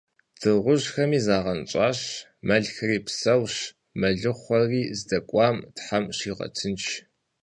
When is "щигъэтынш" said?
6.17-6.83